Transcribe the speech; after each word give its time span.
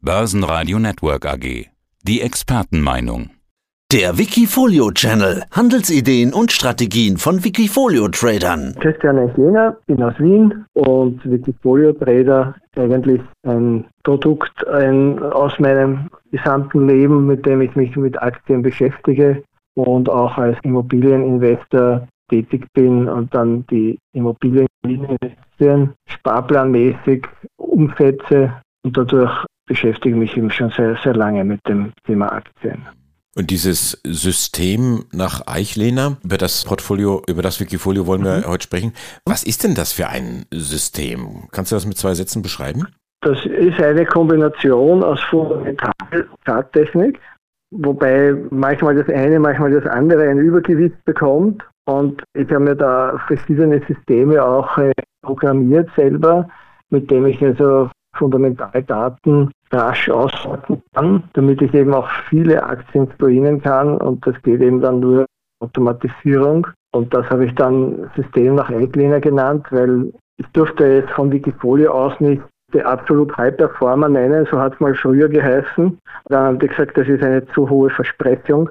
Börsenradio 0.00 0.78
Network 0.78 1.26
AG. 1.26 1.66
Die 2.04 2.20
Expertenmeinung. 2.20 3.30
Der 3.92 4.16
Wikifolio 4.16 4.92
Channel. 4.92 5.42
Handelsideen 5.50 6.32
und 6.32 6.52
Strategien 6.52 7.16
von 7.16 7.42
Wikifolio 7.42 8.06
Tradern. 8.06 8.76
Christian 8.78 9.18
Eichlener, 9.18 9.76
bin 9.86 10.00
aus 10.00 10.14
Wien 10.20 10.64
und 10.74 11.28
Wikifolio 11.28 11.92
Trader 11.94 12.54
eigentlich 12.76 13.20
ein 13.42 13.86
Produkt 14.04 14.64
ein, 14.68 15.20
aus 15.20 15.58
meinem 15.58 16.10
gesamten 16.30 16.86
Leben, 16.86 17.26
mit 17.26 17.44
dem 17.44 17.60
ich 17.60 17.74
mich 17.74 17.96
mit 17.96 18.22
Aktien 18.22 18.62
beschäftige 18.62 19.42
und 19.74 20.08
auch 20.08 20.38
als 20.38 20.56
Immobilieninvestor 20.62 22.06
tätig 22.30 22.68
bin 22.72 23.08
und 23.08 23.34
dann 23.34 23.66
die 23.66 23.98
Immobilien 24.12 24.68
investieren, 24.84 25.94
sparplanmäßig 26.06 27.26
umsetze 27.56 28.52
und 28.84 28.96
dadurch 28.96 29.44
beschäftige 29.68 30.14
ich 30.14 30.20
mich 30.20 30.36
eben 30.36 30.50
schon 30.50 30.70
sehr, 30.70 30.98
sehr 31.04 31.14
lange 31.14 31.44
mit 31.44 31.60
dem 31.68 31.92
Thema 32.04 32.32
Aktien. 32.32 32.86
Und 33.36 33.50
dieses 33.50 34.00
System 34.04 35.04
nach 35.12 35.46
Eichlehner, 35.46 36.16
über 36.24 36.38
das 36.38 36.64
Portfolio, 36.64 37.22
über 37.28 37.42
das 37.42 37.60
Wikifolio 37.60 38.08
wollen 38.08 38.24
wir 38.24 38.38
mhm. 38.38 38.46
heute 38.46 38.64
sprechen. 38.64 38.92
Was 39.24 39.44
ist 39.44 39.62
denn 39.62 39.76
das 39.76 39.92
für 39.92 40.08
ein 40.08 40.46
System? 40.52 41.44
Kannst 41.52 41.70
du 41.70 41.76
das 41.76 41.86
mit 41.86 41.96
zwei 41.96 42.14
Sätzen 42.14 42.42
beschreiben? 42.42 42.88
Das 43.20 43.38
ist 43.46 43.80
eine 43.80 44.04
Kombination 44.06 45.04
aus 45.04 45.20
Fundamental-Charttechnik, 45.30 47.20
wobei 47.70 48.34
manchmal 48.50 48.96
das 48.96 49.08
eine, 49.08 49.38
manchmal 49.38 49.70
das 49.72 49.86
andere 49.86 50.28
ein 50.28 50.38
Übergewicht 50.38 50.96
bekommt. 51.04 51.62
Und 51.86 52.24
ich 52.34 52.48
habe 52.50 52.60
mir 52.60 52.76
da 52.76 53.18
verschiedene 53.28 53.80
Systeme 53.86 54.44
auch 54.44 54.78
äh, 54.78 54.92
programmiert 55.22 55.88
selber, 55.96 56.48
mit 56.90 57.10
dem 57.10 57.26
ich 57.26 57.40
also 57.42 57.90
Fundamentaldaten 58.16 59.50
rasch 59.72 60.08
auswerten 60.08 60.82
kann, 60.94 61.24
damit 61.34 61.60
ich 61.62 61.72
eben 61.74 61.94
auch 61.94 62.08
viele 62.28 62.62
Aktien 62.62 63.08
screenen 63.14 63.60
kann 63.60 63.98
und 63.98 64.26
das 64.26 64.40
geht 64.42 64.60
eben 64.60 64.80
dann 64.80 65.00
nur 65.00 65.26
Automatisierung. 65.60 66.66
Und 66.92 67.12
das 67.12 67.28
habe 67.28 67.44
ich 67.44 67.54
dann 67.54 68.10
System 68.16 68.54
nach 68.54 68.70
Eigliner 68.70 69.20
genannt, 69.20 69.66
weil 69.70 70.12
ich 70.38 70.46
durfte 70.48 70.86
jetzt 70.86 71.10
von 71.10 71.30
Wikifolio 71.30 71.92
aus 71.92 72.18
nicht 72.20 72.42
die 72.74 72.82
absolut 72.82 73.34
High 73.36 73.56
Performer 73.56 74.08
nennen, 74.08 74.46
so 74.50 74.58
hat 74.58 74.74
es 74.74 74.80
mal 74.80 74.94
früher 74.94 75.28
geheißen. 75.28 75.98
Dann 76.26 76.42
haben 76.42 76.58
die 76.58 76.68
gesagt, 76.68 76.98
das 76.98 77.08
ist 77.08 77.22
eine 77.22 77.46
zu 77.48 77.68
hohe 77.68 77.90
Versprechung. 77.90 78.68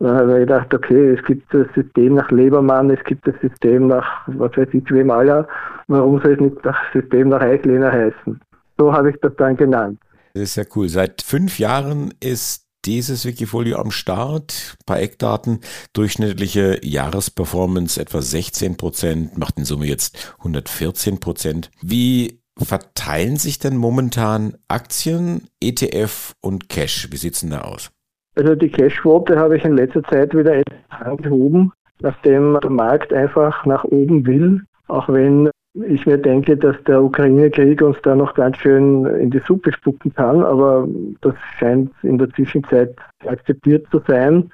Dann 0.00 0.16
habe 0.16 0.32
ich 0.32 0.38
gedacht, 0.40 0.74
okay, 0.74 1.14
es 1.14 1.24
gibt 1.24 1.52
das 1.54 1.66
System 1.74 2.14
nach 2.14 2.30
Lebermann, 2.30 2.90
es 2.90 3.02
gibt 3.04 3.26
das 3.26 3.34
System 3.40 3.86
nach, 3.86 4.22
was 4.26 4.56
weiß 4.56 4.68
ich, 4.72 4.90
wem 4.90 5.10
aller. 5.10 5.46
Warum 5.88 6.20
soll 6.20 6.32
es 6.32 6.40
nicht 6.40 6.56
das 6.62 6.76
System 6.92 7.28
nach 7.30 7.40
Eigliner 7.40 7.90
heißen? 7.90 8.40
So 8.78 8.92
habe 8.92 9.10
ich 9.10 9.20
das 9.20 9.34
dann 9.36 9.56
genannt. 9.56 9.98
Das 10.34 10.42
ist 10.42 10.56
ja 10.56 10.64
cool. 10.74 10.88
Seit 10.88 11.22
fünf 11.22 11.58
Jahren 11.58 12.12
ist 12.20 12.66
dieses 12.84 13.24
Wikifolio 13.24 13.78
am 13.78 13.90
Start. 13.90 14.76
Ein 14.80 14.86
paar 14.86 15.00
Eckdaten. 15.00 15.60
Durchschnittliche 15.92 16.80
Jahresperformance 16.82 18.00
etwa 18.00 18.22
16 18.22 18.76
Prozent, 18.76 19.38
macht 19.38 19.58
in 19.58 19.64
Summe 19.64 19.86
jetzt 19.86 20.34
114 20.38 21.20
Prozent. 21.20 21.70
Wie 21.80 22.40
verteilen 22.58 23.36
sich 23.36 23.58
denn 23.58 23.76
momentan 23.76 24.54
Aktien, 24.68 25.48
ETF 25.60 26.34
und 26.40 26.68
Cash? 26.68 27.08
Wie 27.10 27.16
sieht 27.16 27.34
es 27.34 27.40
denn 27.40 27.50
da 27.50 27.62
aus? 27.62 27.90
Also 28.34 28.54
die 28.54 28.70
Cashquote 28.70 29.38
habe 29.38 29.56
ich 29.56 29.64
in 29.64 29.76
letzter 29.76 30.02
Zeit 30.04 30.34
wieder 30.34 30.62
angehoben, 30.88 31.72
nachdem 32.00 32.58
der 32.62 32.70
Markt 32.70 33.12
einfach 33.12 33.66
nach 33.66 33.84
oben 33.84 34.26
will, 34.26 34.62
auch 34.88 35.08
wenn 35.08 35.50
ich 35.74 36.06
mir 36.06 36.18
denke, 36.18 36.56
dass 36.56 36.76
der 36.84 37.02
Ukraine-Krieg 37.02 37.80
uns 37.82 37.96
da 38.02 38.14
noch 38.14 38.34
ganz 38.34 38.58
schön 38.58 39.06
in 39.06 39.30
die 39.30 39.40
Suppe 39.46 39.72
spucken 39.72 40.12
kann, 40.14 40.42
aber 40.42 40.86
das 41.22 41.34
scheint 41.58 41.90
in 42.02 42.18
der 42.18 42.28
Zwischenzeit 42.30 42.94
akzeptiert 43.26 43.86
zu 43.90 44.00
sein. 44.06 44.50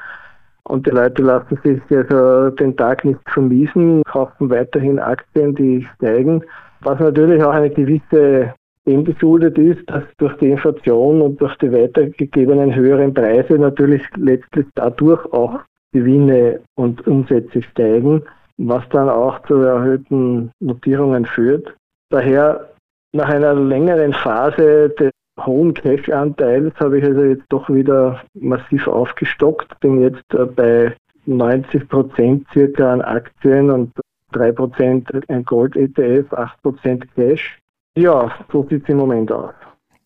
Und 0.64 0.86
die 0.86 0.90
Leute 0.90 1.22
lassen 1.22 1.58
sich 1.64 1.80
also 1.90 2.50
den 2.50 2.76
Tag 2.76 3.04
nicht 3.04 3.20
vermiesen, 3.26 4.02
kaufen 4.04 4.50
weiterhin 4.50 4.98
Aktien, 4.98 5.54
die 5.54 5.86
steigen. 5.96 6.44
Was 6.82 7.00
natürlich 7.00 7.42
auch 7.42 7.52
eine 7.52 7.70
gewisse 7.70 8.54
dem 8.86 9.04
geschuldet 9.04 9.58
ist, 9.58 9.88
dass 9.90 10.02
durch 10.16 10.34
die 10.38 10.50
Inflation 10.50 11.20
und 11.20 11.40
durch 11.40 11.54
die 11.58 11.70
weitergegebenen 11.70 12.74
höheren 12.74 13.12
Preise 13.12 13.58
natürlich 13.58 14.02
letztlich 14.16 14.66
dadurch 14.74 15.24
auch 15.32 15.60
Gewinne 15.92 16.60
und 16.74 17.06
Umsätze 17.06 17.62
steigen 17.62 18.22
was 18.58 18.86
dann 18.90 19.08
auch 19.08 19.40
zu 19.46 19.54
erhöhten 19.54 20.50
Notierungen 20.60 21.24
führt. 21.24 21.74
Daher 22.10 22.68
nach 23.12 23.28
einer 23.28 23.54
längeren 23.54 24.12
Phase 24.12 24.90
des 24.90 25.10
hohen 25.40 25.72
Cash-Anteils 25.72 26.74
habe 26.80 26.98
ich 26.98 27.04
also 27.04 27.22
jetzt 27.22 27.46
doch 27.48 27.68
wieder 27.70 28.20
massiv 28.34 28.86
aufgestockt, 28.88 29.78
bin 29.80 30.02
jetzt 30.02 30.34
äh, 30.34 30.44
bei 30.44 30.94
90 31.26 31.88
Prozent 31.88 32.46
circa 32.52 32.92
an 32.92 33.02
Aktien 33.02 33.70
und 33.70 33.92
3 34.32 34.52
Prozent 34.52 35.10
ein 35.28 35.44
Gold-ETF, 35.44 36.32
8 36.32 36.62
Prozent 36.62 37.14
Cash. 37.14 37.58
Ja, 37.96 38.30
so 38.52 38.66
sieht 38.68 38.82
es 38.82 38.88
im 38.88 38.98
Moment 38.98 39.30
aus. 39.32 39.54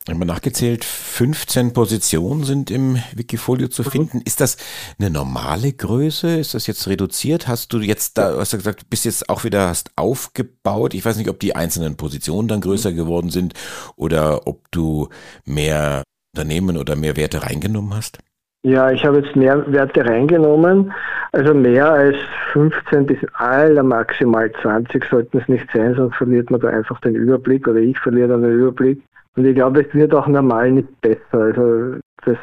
Ich 0.04 0.12
habe 0.12 0.26
nachgezählt, 0.26 0.84
15 0.84 1.72
Positionen 1.72 2.42
sind 2.42 2.72
im 2.72 2.96
Wikifolio 3.14 3.68
zu 3.68 3.82
mhm. 3.82 3.86
finden. 3.86 4.20
Ist 4.24 4.40
das 4.40 4.56
eine 4.98 5.10
normale 5.10 5.72
Größe? 5.72 6.38
Ist 6.38 6.54
das 6.54 6.66
jetzt 6.66 6.88
reduziert? 6.88 7.46
Hast 7.46 7.72
du 7.72 7.78
jetzt 7.78 8.18
da, 8.18 8.36
hast 8.36 8.52
du 8.52 8.56
gesagt, 8.56 8.90
bist 8.90 9.04
jetzt 9.04 9.28
auch 9.28 9.44
wieder 9.44 9.68
hast 9.68 9.92
aufgebaut? 9.94 10.94
Ich 10.94 11.04
weiß 11.04 11.18
nicht, 11.18 11.30
ob 11.30 11.38
die 11.38 11.54
einzelnen 11.54 11.96
Positionen 11.96 12.48
dann 12.48 12.60
größer 12.60 12.90
mhm. 12.90 12.96
geworden 12.96 13.30
sind 13.30 13.54
oder 13.94 14.48
ob 14.48 14.72
du 14.72 15.08
mehr 15.44 16.02
Unternehmen 16.34 16.76
oder 16.78 16.96
mehr 16.96 17.16
Werte 17.16 17.44
reingenommen 17.44 17.94
hast? 17.94 18.18
Ja, 18.64 18.90
ich 18.90 19.04
habe 19.04 19.18
jetzt 19.18 19.36
mehr 19.36 19.70
Werte 19.72 20.04
reingenommen. 20.04 20.92
Also 21.30 21.54
mehr 21.54 21.90
als 21.90 22.16
15 22.52 23.06
bis 23.06 23.18
aller 23.34 23.82
maximal 23.84 24.50
20 24.62 25.04
sollten 25.08 25.38
es 25.38 25.48
nicht 25.48 25.66
sein, 25.72 25.94
sonst 25.94 26.16
verliert 26.16 26.50
man 26.50 26.60
da 26.60 26.68
einfach 26.68 27.00
den 27.00 27.14
Überblick 27.14 27.68
oder 27.68 27.78
ich 27.78 27.98
verliere 27.98 28.28
dann 28.28 28.42
den 28.42 28.52
Überblick. 28.52 29.02
Und 29.36 29.46
ich 29.46 29.54
glaube, 29.54 29.82
es 29.82 29.94
wird 29.94 30.14
auch 30.14 30.26
normal 30.26 30.72
nicht 30.72 31.00
besser. 31.00 31.20
Also 31.32 32.00
das 32.24 32.36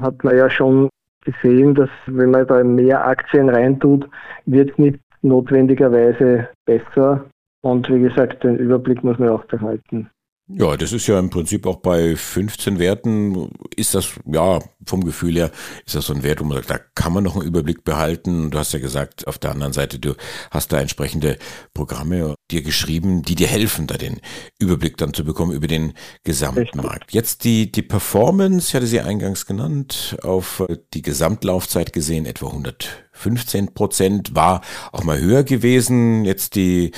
hat 0.00 0.24
man 0.24 0.36
ja 0.36 0.50
schon 0.50 0.88
gesehen, 1.24 1.74
dass 1.74 1.90
wenn 2.06 2.30
man 2.30 2.46
da 2.46 2.62
mehr 2.64 3.06
Aktien 3.06 3.48
reintut, 3.48 4.08
wird 4.46 4.70
es 4.70 4.78
nicht 4.78 4.98
notwendigerweise 5.22 6.48
besser. 6.66 7.24
Und 7.62 7.88
wie 7.88 8.00
gesagt, 8.00 8.44
den 8.44 8.58
Überblick 8.58 9.02
muss 9.02 9.18
man 9.18 9.30
auch 9.30 9.44
behalten. 9.44 10.10
Ja, 10.46 10.76
das 10.76 10.92
ist 10.92 11.06
ja 11.06 11.18
im 11.18 11.30
Prinzip 11.30 11.66
auch 11.66 11.76
bei 11.76 12.16
15 12.16 12.78
Werten, 12.78 13.50
ist 13.76 13.94
das, 13.94 14.10
ja, 14.26 14.58
vom 14.84 15.02
Gefühl 15.02 15.36
her, 15.36 15.50
ist 15.86 15.94
das 15.94 16.04
so 16.04 16.12
ein 16.12 16.22
Wert, 16.22 16.40
wo 16.40 16.44
man 16.44 16.58
sagt, 16.58 16.70
da 16.70 16.78
kann 16.94 17.14
man 17.14 17.24
noch 17.24 17.34
einen 17.34 17.46
Überblick 17.46 17.82
behalten. 17.82 18.50
Du 18.50 18.58
hast 18.58 18.74
ja 18.74 18.78
gesagt, 18.78 19.26
auf 19.26 19.38
der 19.38 19.52
anderen 19.52 19.72
Seite, 19.72 19.98
du 19.98 20.14
hast 20.50 20.70
da 20.70 20.80
entsprechende 20.80 21.38
Programme 21.72 22.34
dir 22.50 22.60
geschrieben, 22.60 23.22
die 23.22 23.36
dir 23.36 23.46
helfen, 23.46 23.86
da 23.86 23.96
den 23.96 24.20
Überblick 24.58 24.98
dann 24.98 25.14
zu 25.14 25.24
bekommen 25.24 25.52
über 25.52 25.66
den 25.66 25.94
gesamten 26.24 26.76
Markt. 26.76 27.14
Jetzt 27.14 27.44
die, 27.44 27.72
die 27.72 27.82
Performance, 27.82 28.68
ich 28.68 28.74
hatte 28.74 28.86
sie 28.86 29.00
eingangs 29.00 29.46
genannt, 29.46 30.18
auf 30.22 30.62
die 30.92 31.00
Gesamtlaufzeit 31.00 31.94
gesehen, 31.94 32.26
etwa 32.26 32.48
115 32.48 33.72
Prozent, 33.72 34.34
war 34.34 34.60
auch 34.92 35.04
mal 35.04 35.18
höher 35.18 35.42
gewesen. 35.42 36.26
Jetzt 36.26 36.54
die 36.54 36.92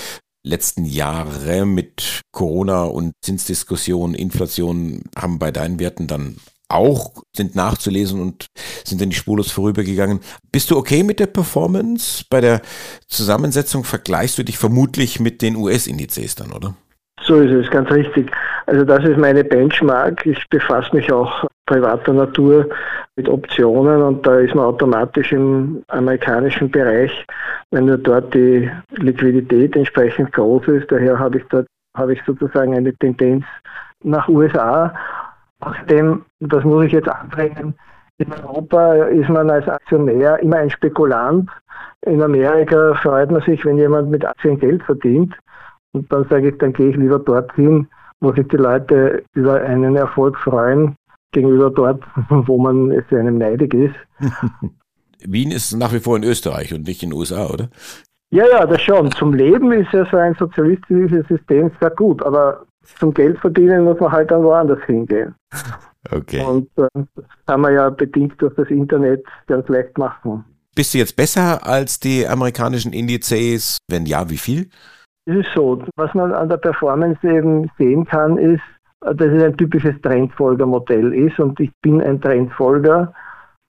letzten 0.47 0.85
Jahre 0.85 1.67
mit 1.67 2.23
Corona 2.33 2.85
und 2.85 3.13
Zinsdiskussion, 3.23 4.15
Inflation 4.15 5.03
haben 5.17 5.39
bei 5.39 5.51
deinen 5.51 5.81
Werten 5.81 6.07
dann 6.07 6.37
auch 6.69 7.23
sind 7.35 7.55
nachzulesen 7.55 8.21
und 8.21 8.47
sind 8.85 9.01
dann 9.01 9.11
die 9.11 9.17
spurlos 9.17 9.53
vorübergegangen. 9.53 10.21
Bist 10.51 10.71
du 10.71 10.77
okay 10.77 11.03
mit 11.03 11.21
der 11.21 11.27
Performance? 11.27 12.25
Bei 12.29 12.41
der 12.41 12.61
Zusammensetzung 13.07 13.85
vergleichst 13.85 14.39
du 14.39 14.43
dich 14.43 14.59
vermutlich 14.59 15.21
mit 15.21 15.43
den 15.43 15.57
US-Indizes 15.57 16.35
dann, 16.35 16.53
oder? 16.53 16.75
So 17.23 17.41
ist 17.41 17.53
es, 17.53 17.71
ganz 17.71 17.91
richtig. 17.91 18.31
Also 18.67 18.85
das 18.85 19.05
ist 19.05 19.17
meine 19.17 19.45
Benchmark. 19.45 20.27
Ich 20.27 20.43
befasse 20.51 20.95
mich 20.95 21.11
auch 21.13 21.47
privater 21.67 22.13
Natur 22.13 22.69
mit 23.17 23.29
Optionen 23.29 24.03
und 24.03 24.27
da 24.27 24.39
ist 24.39 24.55
man 24.55 24.65
automatisch 24.65 25.33
im 25.33 25.83
amerikanischen 25.89 26.71
Bereich, 26.71 27.27
wenn 27.71 27.87
nur 27.87 27.99
dort 27.99 28.33
die 28.35 28.71
Liquidität 28.97 29.77
entsprechend 29.77 30.33
groß 30.33 30.69
ist. 30.69 30.91
Daher 30.91 31.19
habe 31.19 31.39
ich 31.39 31.45
dort 31.51 31.67
habe 31.97 32.13
ich 32.13 32.23
sozusagen 32.27 32.75
eine 32.75 32.95
Tendenz 32.95 33.45
nach 34.05 34.29
USA. 34.29 34.95
Außerdem, 35.61 36.25
das 36.41 36.65
muss 36.65 36.85
ich 36.85 36.93
jetzt 36.93 37.09
anbringen, 37.09 37.75
in 38.19 38.33
Europa 38.33 38.95
ist 39.07 39.29
man 39.29 39.51
als 39.51 39.69
Aktionär 39.69 40.39
immer 40.41 40.57
ein 40.57 40.71
Spekulant. 40.71 41.51
In 42.07 42.23
Amerika 42.23 42.95
freut 43.03 43.31
man 43.31 43.43
sich, 43.43 43.63
wenn 43.65 43.77
jemand 43.77 44.11
mit 44.11 44.25
Aktien 44.25 44.59
Geld 44.59 44.83
verdient. 44.85 45.35
Und 45.93 46.11
dann 46.11 46.27
sage 46.29 46.49
ich, 46.49 46.59
dann 46.59 46.73
gehe 46.73 46.91
ich 46.91 46.97
lieber 46.97 47.19
dorthin, 47.19 47.89
wo 48.21 48.33
sich 48.33 48.49
die 48.49 48.57
Leute 48.57 49.23
über 49.35 49.61
einen 49.61 49.97
Erfolg 49.97 50.39
freuen, 50.39 50.97
gegenüber 51.33 51.71
dort, 51.71 52.03
wo 52.29 52.59
man 52.59 52.91
es 52.91 53.05
einem 53.11 53.39
neidig 53.39 53.75
ist. 53.75 53.95
Wien 55.25 55.51
ist 55.51 55.77
nach 55.77 55.93
wie 55.93 56.01
vor 56.01 56.17
in 56.17 56.25
Österreich 56.25 56.75
und 56.75 56.87
nicht 56.87 57.03
in 57.03 57.11
den 57.11 57.19
USA, 57.19 57.47
oder? 57.47 57.69
Ja, 58.31 58.45
ja, 58.49 58.67
das 58.67 58.83
schon. 58.83 59.11
Zum 59.13 59.33
Leben 59.33 59.73
ist 59.73 59.93
ja 59.93 60.05
so 60.11 60.17
ein 60.17 60.35
sozialistisches 60.35 61.27
System 61.29 61.71
sehr 61.81 61.91
gut, 61.91 62.23
aber 62.23 62.67
zum 62.99 63.15
Geld 63.15 63.39
verdienen 63.39 63.85
muss 63.85 63.99
man 64.01 64.13
halt 64.13 64.31
dann 64.31 64.43
woanders 64.43 64.83
hingehen. 64.87 65.35
Okay. 66.11 66.45
Und 66.45 66.69
äh, 66.77 66.89
das 67.15 67.25
kann 67.47 67.61
man 67.61 67.75
ja 67.75 67.91
bedingt 67.91 68.41
durch 68.41 68.55
das 68.55 68.69
Internet 68.69 69.25
ganz 69.47 69.69
leicht 69.69 69.97
machen. 69.99 70.45
Bist 70.75 70.93
du 70.93 70.99
jetzt 70.99 71.17
besser 71.17 71.67
als 71.67 71.99
die 71.99 72.27
amerikanischen 72.27 72.93
Indizes? 72.93 73.79
Wenn 73.89 74.07
ja, 74.07 74.29
wie 74.29 74.37
viel? 74.37 74.69
Es 75.25 75.37
ist 75.39 75.49
so, 75.55 75.83
was 75.97 76.13
man 76.15 76.33
an 76.33 76.49
der 76.49 76.59
Performance 76.59 77.19
eben 77.27 77.71
sehen 77.79 78.05
kann, 78.05 78.39
ist, 78.39 78.63
dass 79.15 79.29
es 79.29 79.43
ein 79.43 79.57
typisches 79.57 80.01
Trendfolgermodell 80.03 81.13
ist 81.15 81.39
und 81.39 81.59
ich 81.61 81.71
bin 81.83 82.03
ein 82.03 82.21
Trendfolger. 82.21 83.13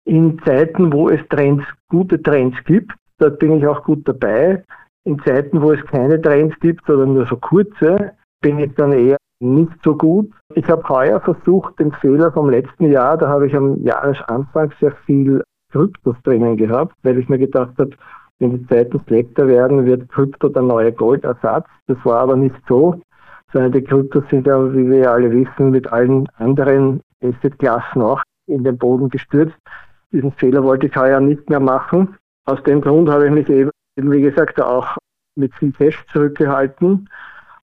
In 0.04 0.38
Zeiten, 0.44 0.92
wo 0.92 1.08
es 1.08 1.20
Trends, 1.28 1.64
gute 1.88 2.22
Trends 2.22 2.56
gibt, 2.64 2.92
dort 3.18 3.38
bin 3.38 3.56
ich 3.56 3.66
auch 3.66 3.82
gut 3.84 4.06
dabei. 4.08 4.64
In 5.04 5.18
Zeiten, 5.20 5.60
wo 5.60 5.72
es 5.72 5.84
keine 5.86 6.20
Trends 6.20 6.58
gibt 6.60 6.88
oder 6.88 7.06
nur 7.06 7.26
so 7.26 7.36
kurze, 7.36 8.12
bin 8.40 8.58
ich 8.58 8.74
dann 8.74 8.92
eher 8.92 9.16
nicht 9.40 9.72
so 9.84 9.96
gut. 9.96 10.30
Ich 10.54 10.68
habe 10.68 10.88
heuer 10.88 11.20
versucht, 11.20 11.78
den 11.78 11.92
Fehler 11.92 12.32
vom 12.32 12.48
letzten 12.48 12.90
Jahr, 12.90 13.18
da 13.18 13.28
habe 13.28 13.46
ich 13.46 13.54
am 13.54 13.82
Jahresanfang 13.82 14.72
sehr 14.80 14.92
viel 15.04 15.42
Kryptos 15.72 16.16
drinnen 16.22 16.56
gehabt, 16.56 16.94
weil 17.02 17.18
ich 17.18 17.28
mir 17.28 17.38
gedacht 17.38 17.74
habe, 17.78 17.90
wenn 18.38 18.58
die 18.58 18.66
Zeiten 18.66 19.00
schlechter 19.06 19.48
werden, 19.48 19.86
wird 19.86 20.08
Krypto 20.10 20.48
der 20.48 20.62
neue 20.62 20.92
Goldersatz. 20.92 21.66
Das 21.86 21.98
war 22.04 22.20
aber 22.20 22.36
nicht 22.36 22.56
so, 22.68 23.00
sondern 23.52 23.72
die 23.72 23.82
Kryptos 23.82 24.24
sind 24.30 24.46
ja, 24.46 24.72
wie 24.74 24.90
wir 24.90 25.10
alle 25.10 25.30
wissen, 25.30 25.70
mit 25.70 25.92
allen 25.92 26.28
anderen 26.36 27.00
Assetklassen 27.22 28.02
auch 28.02 28.22
in 28.46 28.64
den 28.64 28.76
Boden 28.76 29.08
gestürzt. 29.08 29.56
Diesen 30.12 30.32
Fehler 30.32 30.62
wollte 30.62 30.86
ich 30.86 30.96
heuer 30.96 31.20
nicht 31.20 31.48
mehr 31.48 31.60
machen. 31.60 32.16
Aus 32.44 32.62
dem 32.62 32.80
Grund 32.80 33.08
habe 33.08 33.26
ich 33.26 33.32
mich 33.32 33.48
eben, 33.48 33.70
wie 33.96 34.22
gesagt, 34.22 34.60
auch 34.60 34.96
mit 35.36 35.54
viel 35.54 35.72
Cash 35.72 36.04
zurückgehalten. 36.12 37.08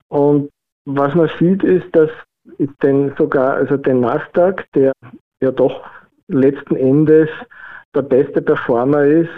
Und 0.09 0.51
was 0.85 1.15
man 1.15 1.31
sieht, 1.39 1.65
ist, 1.65 1.95
dass 1.95 2.11
ist 2.59 2.75
denn 2.83 3.13
sogar, 3.19 3.55
also 3.55 3.77
der 3.77 3.95
Nasdaq, 3.95 4.65
der 4.75 4.93
ja 5.43 5.51
doch 5.51 5.85
letzten 6.29 6.77
Endes 6.77 7.29
der 7.95 8.03
beste 8.03 8.43
Performer 8.43 9.05
ist, 9.05 9.31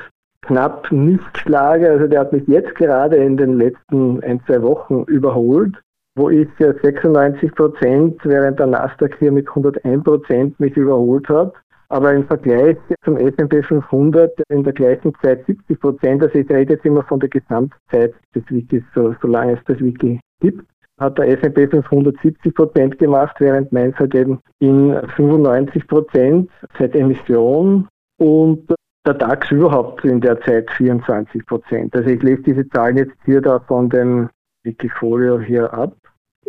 knapp 0.43 0.91
nicht 0.93 1.39
schlage. 1.39 1.91
Also 1.91 2.07
der 2.07 2.21
hat 2.21 2.33
mich 2.33 2.47
jetzt 2.47 2.75
gerade 2.75 3.17
in 3.17 3.37
den 3.37 3.59
letzten 3.59 4.23
ein, 4.23 4.41
zwei 4.47 4.63
Wochen 4.63 5.05
überholt, 5.05 5.77
wo 6.19 6.29
ich 6.31 6.49
96 6.59 7.55
Prozent, 7.55 8.21
während 8.25 8.59
der 8.59 8.67
Nasdaq 8.67 9.17
hier 9.19 9.33
mit 9.33 9.49
101 9.49 10.05
Prozent 10.05 10.61
mich 10.61 10.77
überholt 10.77 11.29
hat. 11.29 11.55
Aber 11.91 12.13
im 12.13 12.27
Vergleich 12.27 12.77
zum 13.03 13.17
S&P 13.17 13.63
500 13.63 14.31
in 14.51 14.63
der 14.63 14.75
gleichen 14.75 15.15
Zeit 15.23 15.47
70 15.47 15.81
Prozent, 15.81 16.23
also 16.23 16.39
ich 16.39 16.51
rede 16.51 16.75
jetzt 16.75 16.85
immer 16.85 17.03
von 17.05 17.19
der 17.19 17.31
Gesamtzeit 17.31 18.13
des 18.35 18.43
Wikis, 18.51 18.83
so, 18.95 19.15
solange 19.23 19.55
es 19.55 19.65
das 19.65 19.81
Wiki 19.81 20.21
gibt, 20.41 20.67
hat 20.99 21.17
der 21.17 21.29
S&P 21.29 21.67
500 21.67 22.15
70 22.21 22.55
Prozent 22.55 22.99
gemacht, 22.99 23.37
während 23.39 23.73
meins 23.73 23.97
halt 23.97 24.15
eben 24.15 24.41
in 24.59 25.01
95 25.17 25.87
Prozent 25.87 26.51
seit 26.79 26.95
Emission 26.95 27.89
und 28.19 28.69
der 29.07 29.15
DAX 29.15 29.51
überhaupt 29.51 30.05
in 30.05 30.21
der 30.21 30.39
Zeit 30.43 30.71
24 30.73 31.47
Prozent. 31.47 31.97
Also 31.97 32.11
ich 32.11 32.23
lese 32.23 32.43
diese 32.43 32.69
Zahlen 32.69 32.99
jetzt 32.99 33.17
hier 33.25 33.41
da 33.41 33.61
von 33.61 33.89
dem 33.89 34.29
Wikifolio 34.65 35.41
hier 35.41 35.73
ab. 35.73 35.95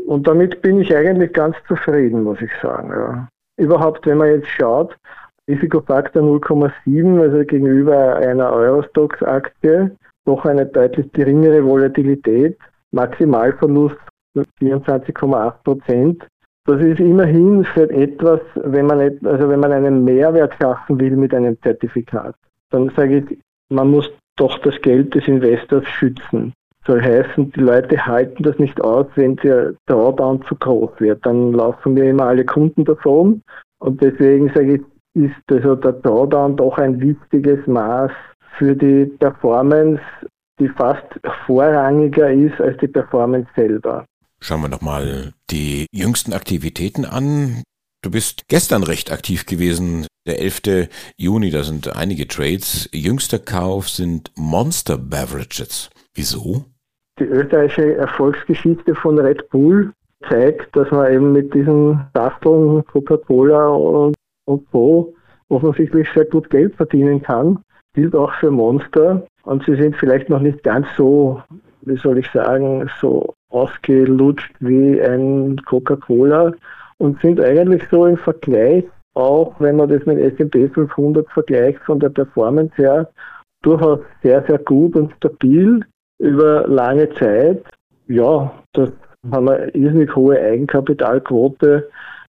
Und 0.07 0.27
damit 0.27 0.61
bin 0.61 0.81
ich 0.81 0.95
eigentlich 0.95 1.33
ganz 1.33 1.55
zufrieden, 1.67 2.23
muss 2.23 2.41
ich 2.41 2.51
sagen. 2.61 2.89
Ja. 2.89 3.27
Überhaupt, 3.57 4.05
wenn 4.05 4.17
man 4.17 4.29
jetzt 4.29 4.47
schaut, 4.47 4.95
Risikofaktor 5.47 6.21
0,7, 6.21 7.21
also 7.21 7.43
gegenüber 7.45 8.15
einer 8.17 8.51
Eurostox-Aktie, 8.51 9.91
doch 10.25 10.45
eine 10.45 10.65
deutlich 10.65 11.11
geringere 11.11 11.63
Volatilität, 11.65 12.57
Maximalverlust 12.91 13.97
24,8 14.61 15.53
Prozent. 15.63 16.27
Das 16.65 16.81
ist 16.81 16.99
immerhin 16.99 17.65
für 17.65 17.89
etwas, 17.89 18.41
wenn 18.55 18.85
man, 18.85 18.99
also 19.25 19.49
wenn 19.49 19.59
man 19.59 19.71
einen 19.71 20.03
Mehrwert 20.03 20.53
schaffen 20.61 20.99
will 20.99 21.15
mit 21.15 21.33
einem 21.33 21.59
Zertifikat, 21.63 22.35
dann 22.69 22.91
sage 22.95 23.17
ich, 23.17 23.39
man 23.69 23.89
muss 23.89 24.11
doch 24.35 24.59
das 24.59 24.79
Geld 24.81 25.15
des 25.15 25.27
Investors 25.27 25.87
schützen. 25.87 26.53
Soll 26.89 27.03
heißen, 27.03 27.51
die 27.51 27.59
Leute 27.59 28.03
halten 28.03 28.41
das 28.41 28.57
nicht 28.57 28.81
aus, 28.81 29.05
wenn 29.13 29.35
der 29.35 29.75
Drawdown 29.85 30.43
zu 30.47 30.55
groß 30.55 30.89
wird. 30.97 31.23
Dann 31.23 31.53
laufen 31.53 31.93
mir 31.93 32.09
immer 32.09 32.23
alle 32.23 32.43
Kunden 32.43 32.83
davon. 32.83 33.43
Und 33.77 34.01
deswegen 34.01 34.47
sage 34.55 34.77
ich, 34.77 34.81
ist 35.13 35.35
also 35.51 35.75
der 35.75 35.91
Drawdown 35.91 36.57
doch 36.57 36.79
ein 36.79 36.99
wichtiges 36.99 37.59
Maß 37.67 38.09
für 38.57 38.75
die 38.75 39.05
Performance, 39.05 40.01
die 40.59 40.67
fast 40.69 41.05
vorrangiger 41.45 42.31
ist 42.31 42.59
als 42.59 42.75
die 42.79 42.87
Performance 42.87 43.47
selber. 43.55 44.03
Schauen 44.41 44.61
wir 44.61 44.69
nochmal 44.69 45.33
die 45.51 45.85
jüngsten 45.91 46.33
Aktivitäten 46.33 47.05
an. 47.05 47.61
Du 48.01 48.09
bist 48.09 48.47
gestern 48.47 48.81
recht 48.81 49.11
aktiv 49.11 49.45
gewesen, 49.45 50.07
der 50.25 50.39
11. 50.39 50.89
Juni, 51.17 51.51
da 51.51 51.63
sind 51.63 51.95
einige 51.95 52.27
Trades. 52.27 52.89
Jüngster 52.91 53.37
Kauf 53.37 53.89
sind 53.89 54.31
Monster 54.35 54.97
Beverages. 54.97 55.91
Wieso? 56.15 56.65
Die 57.19 57.25
österreichische 57.25 57.95
Erfolgsgeschichte 57.95 58.95
von 58.95 59.19
Red 59.19 59.49
Bull 59.49 59.91
zeigt, 60.29 60.75
dass 60.75 60.89
man 60.91 61.11
eben 61.11 61.33
mit 61.33 61.53
diesen 61.53 61.99
Safteln 62.13 62.83
Coca-Cola 62.85 63.67
und, 63.67 64.15
und 64.45 64.67
so 64.71 65.13
offensichtlich 65.49 66.07
sehr 66.13 66.25
gut 66.25 66.49
Geld 66.49 66.75
verdienen 66.75 67.21
kann. 67.21 67.59
Gilt 67.93 68.15
auch 68.15 68.33
für 68.35 68.51
Monster. 68.51 69.25
Und 69.43 69.63
sie 69.65 69.75
sind 69.75 69.95
vielleicht 69.95 70.29
noch 70.29 70.39
nicht 70.39 70.63
ganz 70.63 70.87
so, 70.95 71.41
wie 71.81 71.97
soll 71.97 72.19
ich 72.19 72.29
sagen, 72.31 72.89
so 73.01 73.33
ausgelutscht 73.49 74.53
wie 74.59 75.01
ein 75.01 75.59
Coca-Cola 75.65 76.53
und 76.99 77.19
sind 77.21 77.41
eigentlich 77.41 77.83
so 77.89 78.05
im 78.05 78.17
Vergleich, 78.17 78.85
auch 79.15 79.55
wenn 79.59 79.77
man 79.77 79.89
das 79.89 80.05
mit 80.05 80.19
S&P 80.19 80.69
500 80.69 81.27
vergleicht 81.31 81.79
von 81.79 81.99
der 81.99 82.09
Performance 82.09 82.75
her, 82.75 83.09
durchaus 83.61 83.99
sehr, 84.21 84.43
sehr 84.47 84.59
gut 84.59 84.95
und 84.95 85.11
stabil 85.17 85.83
über 86.19 86.67
lange 86.67 87.09
Zeit. 87.15 87.63
Ja, 88.07 88.51
das 88.73 88.91
haben 89.31 89.47
wir 89.47 89.73
irrsinnig 89.75 90.15
hohe 90.15 90.39
Eigenkapitalquote, 90.39 91.89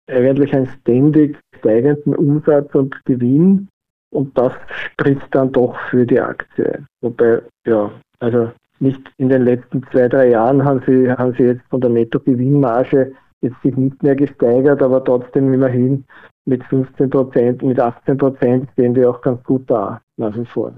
eigentlich 0.08 0.54
einen 0.54 0.68
ständig 0.68 1.38
steigenden 1.58 2.16
Umsatz 2.16 2.74
und 2.76 2.96
Gewinn 3.06 3.68
und 4.12 4.38
das 4.38 4.54
spricht 4.68 5.28
dann 5.32 5.52
doch 5.52 5.78
für 5.90 6.06
die 6.06 6.20
Aktie. 6.20 6.86
Wobei, 7.02 7.42
ja, 7.66 7.92
also 8.20 8.52
nicht 8.80 9.02
in 9.18 9.30
den 9.30 9.44
letzten 9.44 9.84
zwei, 9.92 10.08
drei 10.08 10.30
Jahren 10.30 10.64
haben 10.64 10.82
sie, 10.86 11.10
haben 11.12 11.34
sie 11.38 11.44
jetzt 11.44 11.64
von 11.70 11.82
der 11.82 11.90
Nettogewinnmarge 11.90 13.14
jetzt 13.42 13.62
sich 13.62 13.76
nicht 13.76 14.02
mehr 14.04 14.16
gesteigert, 14.16 14.82
aber 14.82 15.04
trotzdem 15.04 15.54
immerhin 15.54 16.06
mit 16.46 16.64
15 16.66 17.10
Prozent, 17.10 17.64
mit 17.64 17.80
18 17.80 18.18
Prozent 18.18 18.70
stehen 18.74 18.94
die 18.94 19.06
auch 19.06 19.22
ganz 19.22 19.44
gut 19.44 19.70
da, 19.70 20.02
nach 20.18 20.36
wie 20.38 20.46
vor. 20.46 20.74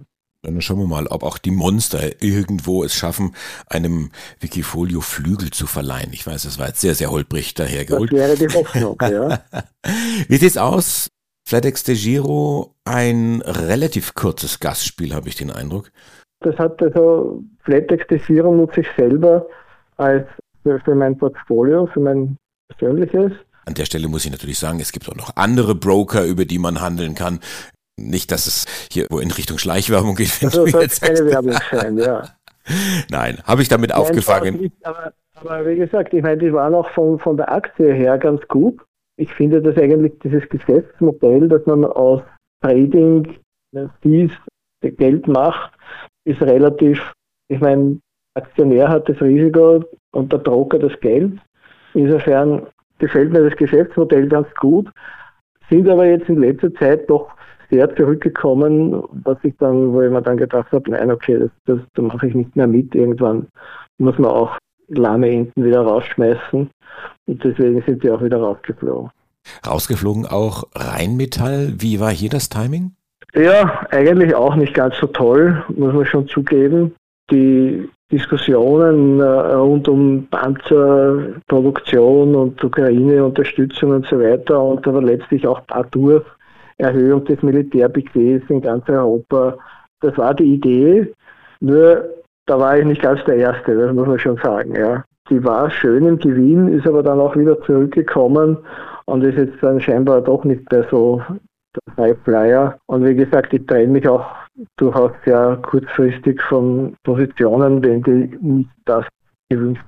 Dann 0.45 0.61
schauen 0.61 0.79
wir 0.79 0.87
mal, 0.87 1.07
ob 1.07 1.23
auch 1.23 1.37
die 1.37 1.51
Monster 1.51 2.21
irgendwo 2.23 2.83
es 2.83 2.95
schaffen, 2.95 3.35
einem 3.67 4.11
Wikifolio 4.39 5.01
Flügel 5.01 5.51
zu 5.51 5.67
verleihen. 5.67 6.13
Ich 6.13 6.25
weiß, 6.25 6.43
das 6.43 6.59
war 6.59 6.67
jetzt 6.67 6.81
sehr, 6.81 6.95
sehr 6.95 7.11
holprig 7.11 7.53
dahergeholt. 7.53 8.11
Das 8.11 8.19
wäre 8.19 8.35
die 8.35 8.53
Hoffnung, 8.53 8.97
ja. 9.01 9.39
Wie 10.27 10.37
sieht's 10.37 10.57
aus? 10.57 11.09
FedEx 11.47 11.83
de 11.83 11.95
Giro, 11.95 12.73
ein 12.85 13.41
relativ 13.45 14.15
kurzes 14.15 14.59
Gastspiel, 14.59 15.13
habe 15.13 15.29
ich 15.29 15.35
den 15.35 15.51
Eindruck. 15.51 15.91
Das 16.39 16.57
hat 16.57 16.81
also 16.81 17.43
Flatex-Desierung 17.63 18.57
nutze 18.57 18.81
ich 18.81 18.87
selber 18.97 19.47
als 19.97 20.27
für 20.63 20.95
mein 20.95 21.17
Portfolio, 21.17 21.87
für 21.87 21.99
mein 21.99 22.37
persönliches. 22.67 23.31
An 23.65 23.73
der 23.73 23.85
Stelle 23.85 24.07
muss 24.07 24.25
ich 24.25 24.31
natürlich 24.31 24.59
sagen, 24.59 24.79
es 24.79 24.91
gibt 24.91 25.09
auch 25.09 25.15
noch 25.15 25.35
andere 25.35 25.75
Broker, 25.75 26.23
über 26.25 26.45
die 26.45 26.59
man 26.59 26.81
handeln 26.81 27.15
kann. 27.15 27.39
Nicht, 27.97 28.31
dass 28.31 28.47
es 28.47 28.65
hier 28.91 29.07
wo 29.09 29.19
in 29.19 29.31
Richtung 29.31 29.57
Schleichwerbung 29.57 30.15
geht. 30.15 30.41
Wenn 30.41 30.49
also, 30.49 30.65
du 30.65 30.79
jetzt 30.79 31.01
keine 31.01 31.25
Werbung 31.25 31.55
sein, 31.71 31.97
ja. 31.97 32.23
Nein, 33.09 33.41
habe 33.45 33.61
ich 33.61 33.69
damit 33.69 33.91
Nein, 33.91 33.99
aufgefangen. 33.99 34.59
Nicht, 34.59 34.85
aber, 34.85 35.13
aber, 35.35 35.65
wie 35.65 35.77
gesagt, 35.77 36.13
ich 36.13 36.21
meine, 36.21 36.37
die 36.37 36.51
waren 36.51 36.73
auch 36.73 36.89
von, 36.89 37.19
von 37.19 37.37
der 37.37 37.51
Aktie 37.51 37.93
her 37.93 38.17
ganz 38.17 38.45
gut. 38.47 38.81
Ich 39.17 39.33
finde 39.33 39.61
dass 39.61 39.77
eigentlich 39.77 40.13
dieses 40.23 40.47
Geschäftsmodell, 40.49 41.47
dass 41.47 41.65
man 41.65 41.85
aus 41.85 42.21
Trading 42.61 43.37
Fees 44.01 44.31
Geld 44.81 45.27
macht, 45.27 45.71
ist 46.25 46.41
relativ, 46.41 46.99
ich 47.47 47.59
meine, 47.59 47.99
Aktionär 48.35 48.89
hat 48.89 49.07
das 49.07 49.21
Risiko 49.21 49.83
und 50.11 50.31
der 50.31 50.37
Broker 50.37 50.79
das 50.79 50.99
Geld. 50.99 51.33
Insofern 51.93 52.67
gefällt 52.99 53.31
mir 53.31 53.47
das 53.47 53.57
Geschäftsmodell 53.57 54.27
ganz 54.27 54.47
gut, 54.55 54.91
sind 55.69 55.87
aber 55.87 56.05
jetzt 56.05 56.29
in 56.29 56.41
letzter 56.41 56.73
Zeit 56.75 57.09
doch 57.09 57.31
sehr 57.69 57.93
zurückgekommen, 57.95 59.03
was 59.23 59.37
ich 59.43 59.53
dann, 59.59 59.93
wo 59.93 60.01
ich 60.01 60.11
mir 60.11 60.21
dann 60.21 60.37
gedacht 60.37 60.71
habe, 60.71 60.91
nein, 60.91 61.11
okay, 61.11 61.39
das, 61.39 61.49
das, 61.65 61.79
da 61.93 62.01
mache 62.01 62.27
ich 62.27 62.35
nicht 62.35 62.55
mehr 62.55 62.67
mit. 62.67 62.95
Irgendwann 62.95 63.47
muss 63.97 64.17
man 64.17 64.31
auch 64.31 64.57
lahme 64.87 65.29
Enten 65.29 65.63
wieder 65.63 65.81
rausschmeißen 65.81 66.69
und 67.27 67.43
deswegen 67.43 67.81
sind 67.81 68.01
sie 68.01 68.11
auch 68.11 68.21
wieder 68.21 68.37
rausgeflogen. 68.37 69.09
Rausgeflogen 69.65 70.25
auch 70.25 70.63
Rheinmetall. 70.75 71.73
Wie 71.77 71.99
war 71.99 72.11
hier 72.11 72.29
das 72.29 72.49
Timing? 72.49 72.91
Ja, 73.33 73.85
eigentlich 73.91 74.35
auch 74.35 74.55
nicht 74.55 74.73
ganz 74.73 74.95
so 74.97 75.07
toll, 75.07 75.63
muss 75.69 75.93
man 75.93 76.05
schon 76.05 76.27
zugeben. 76.27 76.95
Die 77.31 77.89
Diskussionen 78.11 79.19
äh, 79.19 79.23
rund 79.23 79.87
um 79.87 80.27
Panzerproduktion 80.29 82.35
und 82.35 82.63
Ukraine-Unterstützung 82.63 83.91
und 83.91 84.05
so 84.05 84.19
weiter 84.19 84.61
und 84.61 84.87
aber 84.87 85.01
letztlich 85.01 85.47
auch 85.47 85.61
dadurch 85.67 86.23
Erhöhung 86.77 87.23
des 87.25 87.41
Militärbudgets 87.41 88.49
in 88.49 88.61
ganz 88.61 88.87
Europa. 88.89 89.57
Das 90.01 90.17
war 90.17 90.33
die 90.33 90.55
Idee, 90.55 91.13
nur 91.59 92.09
da 92.45 92.59
war 92.59 92.77
ich 92.77 92.85
nicht 92.85 93.01
ganz 93.01 93.23
der 93.25 93.37
Erste, 93.37 93.75
das 93.75 93.93
muss 93.93 94.07
man 94.07 94.19
schon 94.19 94.37
sagen. 94.37 94.75
Ja. 94.75 95.03
Die 95.29 95.43
war 95.43 95.69
schön 95.71 96.05
im 96.05 96.19
Gewinn, 96.19 96.67
ist 96.67 96.85
aber 96.85 97.01
dann 97.01 97.19
auch 97.19 97.35
wieder 97.35 97.59
zurückgekommen 97.61 98.57
und 99.05 99.23
ist 99.23 99.37
jetzt 99.37 99.61
dann 99.61 99.81
scheinbar 99.81 100.21
doch 100.21 100.43
nicht 100.43 100.69
mehr 100.71 100.85
so 100.91 101.21
der 101.97 102.05
Highflyer. 102.05 102.77
Und 102.85 103.05
wie 103.05 103.15
gesagt, 103.15 103.53
ich 103.53 103.65
trenne 103.65 103.87
mich 103.87 104.07
auch 104.07 104.25
durchaus 104.77 105.11
sehr 105.25 105.57
kurzfristig 105.63 106.41
von 106.43 106.95
Positionen, 107.03 107.83
wenn 107.83 108.03
die 108.03 108.37
nicht 108.39 108.69
das 108.85 109.05
gewünschte 109.49 109.83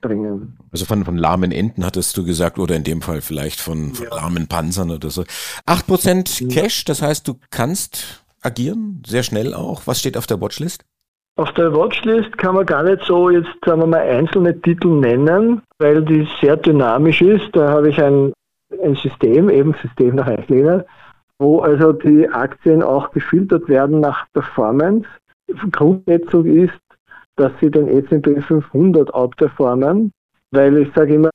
bringen. 0.00 0.56
Also 0.72 0.84
von, 0.84 1.04
von 1.04 1.16
lahmen 1.16 1.52
Enten 1.52 1.84
hattest 1.84 2.16
du 2.16 2.24
gesagt, 2.24 2.58
oder 2.58 2.76
in 2.76 2.84
dem 2.84 3.02
Fall 3.02 3.20
vielleicht 3.20 3.60
von, 3.60 3.94
von 3.94 4.06
ja. 4.06 4.14
lahmen 4.14 4.46
Panzern 4.48 4.90
oder 4.90 5.10
so. 5.10 5.22
8% 5.66 6.52
Cash, 6.52 6.84
das 6.84 7.02
heißt, 7.02 7.26
du 7.28 7.34
kannst 7.50 8.24
agieren, 8.42 9.02
sehr 9.06 9.22
schnell 9.22 9.54
auch. 9.54 9.86
Was 9.86 10.00
steht 10.00 10.16
auf 10.16 10.26
der 10.26 10.40
Watchlist? 10.40 10.84
Auf 11.36 11.52
der 11.54 11.74
Watchlist 11.74 12.38
kann 12.38 12.54
man 12.54 12.66
gar 12.66 12.84
nicht 12.84 13.02
so 13.04 13.28
jetzt, 13.28 13.50
sagen 13.64 13.80
wir 13.80 13.86
mal, 13.86 14.02
einzelne 14.02 14.60
Titel 14.60 14.88
nennen, 14.88 15.62
weil 15.78 16.04
die 16.04 16.28
sehr 16.40 16.56
dynamisch 16.56 17.22
ist. 17.22 17.48
Da 17.54 17.70
habe 17.70 17.88
ich 17.90 18.00
ein, 18.00 18.32
ein 18.82 18.94
System, 18.94 19.50
eben 19.50 19.74
System 19.82 20.14
nach 20.14 20.28
Eichlehner, 20.28 20.84
wo 21.40 21.60
also 21.60 21.92
die 21.92 22.28
Aktien 22.28 22.84
auch 22.84 23.10
gefiltert 23.10 23.68
werden 23.68 23.98
nach 23.98 24.26
Performance. 24.32 25.08
Grundsetzung 25.72 26.46
ist, 26.46 26.72
dass 27.36 27.52
sie 27.60 27.70
den 27.70 27.88
S&P 27.88 28.40
500 28.40 29.12
outperformen, 29.12 30.12
weil 30.50 30.78
ich 30.78 30.88
sage 30.94 31.14
immer, 31.14 31.30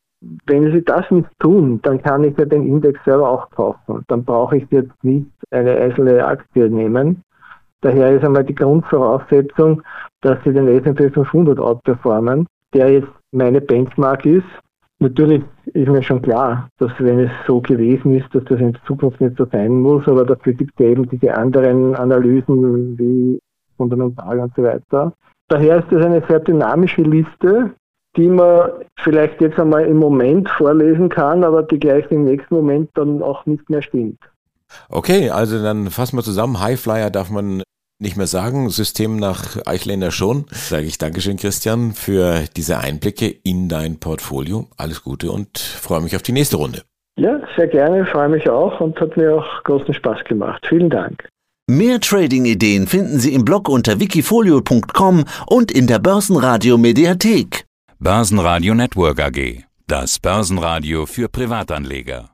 wenn 0.46 0.72
sie 0.72 0.84
das 0.84 1.10
nicht 1.12 1.30
tun, 1.40 1.80
dann 1.84 2.02
kann 2.02 2.24
ich 2.24 2.38
ja 2.38 2.46
den 2.46 2.68
Index 2.68 3.00
selber 3.06 3.30
auch 3.30 3.50
kaufen. 3.52 4.04
Dann 4.08 4.24
brauche 4.24 4.58
ich 4.58 4.66
jetzt 4.70 5.04
nicht 5.04 5.28
eine 5.52 5.76
einzelne 5.78 6.26
Aktie 6.26 6.70
nehmen. 6.70 7.24
Daher 7.82 8.12
ist 8.12 8.26
einmal 8.26 8.44
die 8.44 8.56
Grundvoraussetzung, 8.56 9.82
dass 10.22 10.38
sie 10.44 10.52
den 10.52 10.68
S&P 10.68 11.10
500 11.10 11.60
outperformen, 11.60 12.46
der 12.74 12.92
jetzt 12.92 13.08
meine 13.32 13.62
Benchmark 13.62 14.26
ist. 14.26 14.48
Natürlich 15.02 15.42
ist 15.68 15.88
mir 15.88 16.04
schon 16.04 16.22
klar, 16.22 16.68
dass 16.78 16.92
wenn 17.00 17.20
es 17.20 17.32
so 17.48 17.62
gewesen 17.62 18.16
ist, 18.16 18.28
dass 18.36 18.44
das 18.46 18.60
in 18.60 18.78
Zukunft 18.86 19.22
nicht 19.22 19.38
so 19.38 19.46
sein 19.46 19.80
muss, 19.80 20.06
aber 20.10 20.26
dafür 20.26 20.52
gibt 20.52 20.74
es 20.78 20.86
eben 20.86 21.08
diese 21.08 21.34
anderen 21.38 21.96
Analysen 21.96 22.98
wie 22.98 23.40
fundamental 23.78 24.40
und 24.40 24.54
so 24.56 24.64
weiter. 24.64 25.14
Daher 25.50 25.80
ist 25.80 25.88
das 25.92 26.06
eine 26.06 26.24
sehr 26.28 26.40
dynamische 26.40 27.02
Liste, 27.02 27.72
die 28.16 28.28
man 28.28 28.72
vielleicht 29.00 29.42
jetzt 29.42 29.60
einmal 29.60 29.86
im 29.86 29.98
Moment 29.98 30.50
vorlesen 30.50 31.10
kann, 31.10 31.44
aber 31.44 31.64
die 31.64 31.80
gleich 31.80 32.10
im 32.12 32.26
nächsten 32.26 32.56
Moment 32.56 32.90
dann 32.94 33.22
auch 33.22 33.46
nicht 33.46 33.70
mehr 33.70 33.82
stimmt. 33.82 34.20
Okay, 34.90 35.30
also 35.32 35.62
dann 35.62 35.90
fassen 35.90 36.18
wir 36.18 36.24
zusammen. 36.24 36.60
Highflyer 36.60 37.10
darf 37.10 37.30
man 37.30 37.64
nicht 38.00 38.16
mehr 38.16 38.28
sagen, 38.28 38.70
System 38.70 39.18
nach 39.18 39.58
Eichländer 39.66 40.12
schon. 40.12 40.46
Sage 40.52 40.86
ich 40.86 40.98
Dankeschön, 40.98 41.38
Christian, 41.38 41.94
für 41.94 42.44
diese 42.56 42.78
Einblicke 42.78 43.28
in 43.28 43.68
dein 43.68 44.00
Portfolio. 44.00 44.68
Alles 44.78 45.04
Gute 45.04 45.32
und 45.32 45.58
freue 45.58 46.02
mich 46.02 46.16
auf 46.16 46.22
die 46.22 46.32
nächste 46.32 46.58
Runde. 46.58 46.84
Ja, 47.18 47.42
sehr 47.58 47.68
gerne, 47.68 48.06
freue 48.06 48.30
mich 48.30 48.50
auch 48.50 48.80
und 48.80 49.00
hat 49.02 49.18
mir 49.18 49.36
auch 49.36 49.64
großen 49.64 49.94
Spaß 49.94 50.24
gemacht. 50.24 50.66
Vielen 50.68 50.90
Dank. 50.90 51.28
Mehr 51.70 52.00
Trading-Ideen 52.00 52.88
finden 52.88 53.20
Sie 53.20 53.32
im 53.32 53.46
Blog 53.46 53.70
unter 53.70 54.00
wikifolio.com 54.00 55.26
und 55.46 55.72
in 55.72 55.86
der 55.86 56.00
Börsenradio 56.00 56.80
Mediathek. 56.80 57.68
Börsenradio 58.00 58.74
Network 58.74 59.20
AG. 59.22 59.66
Das 59.86 60.18
Börsenradio 60.18 61.06
für 61.06 61.30
Privatanleger. 61.30 62.32